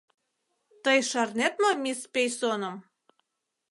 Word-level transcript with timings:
—Тый 0.83 0.99
шарнет 1.09 1.53
мо 1.61 1.71
мисс 1.83 2.01
Пейсоным? 2.13 2.75